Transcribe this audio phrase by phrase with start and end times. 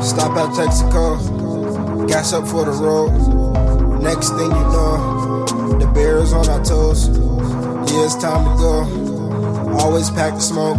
[0.00, 2.08] Stop at Texaco.
[2.08, 3.12] Gas up for the road.
[4.02, 5.44] Next thing you know,
[5.78, 7.08] the bear is on our toes.
[7.08, 9.78] Yeah, it's time to go.
[9.78, 10.78] Always pack the smoke.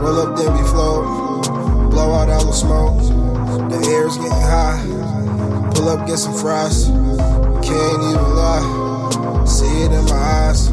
[0.00, 1.75] Roll up, then we float.
[1.96, 2.98] Blow out all the smoke.
[3.70, 4.76] The air's getting high.
[5.72, 6.88] Pull up, get some fries.
[7.64, 9.44] Can't even lie.
[9.46, 10.12] See it in my
[10.44, 10.68] eyes.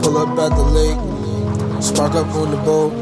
[0.00, 1.82] Pull up at the lake.
[1.82, 2.94] Spark up on the boat.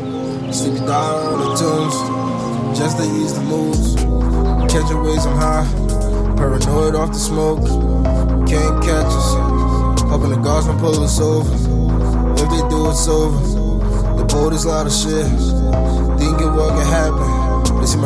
[0.52, 2.76] Sleepy down on the tunes.
[2.76, 3.94] Just to ease the moves.
[4.66, 6.34] Catching waves, I'm high.
[6.36, 7.62] Paranoid off the smoke.
[8.48, 10.02] Can't catch us.
[10.10, 11.54] Hoping the guards won't pull us over.
[12.32, 13.38] If they do, it's over.
[14.16, 15.30] The boat is a lot of shit.
[16.18, 16.35] Thinking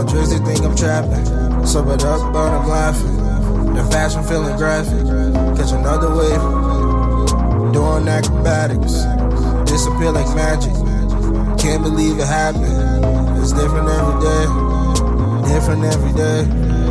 [0.05, 1.67] my they think I'm trapping.
[1.67, 3.17] Sobered up, but I'm laughing.
[3.75, 5.05] The fashion feeling graphic.
[5.57, 7.73] Catch another wave.
[7.73, 9.05] Doing acrobatics.
[9.71, 10.73] Disappear like magic.
[11.59, 12.65] Can't believe it happened.
[13.39, 14.47] It's different every day.
[15.53, 16.90] Different every day.